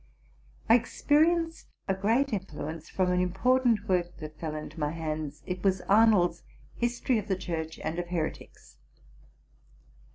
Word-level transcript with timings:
Texperienced 0.67 1.65
a 1.87 1.93
great 1.93 2.33
influence 2.33 2.89
from 2.89 3.11
an 3.11 3.19
important 3.21 3.87
work 3.87 4.17
that 4.17 4.39
fell 4.39 4.55
into 4.55 4.79
my 4.79 4.89
hands: 4.89 5.43
it 5.45 5.63
was 5.63 5.81
Arnold's 5.81 6.41
'+ 6.61 6.73
History 6.81 7.19
of 7.19 7.27
the 7.27 7.37
Church 7.37 7.77
and 7.83 7.99
of 7.99 8.07
Heretics. 8.07 8.77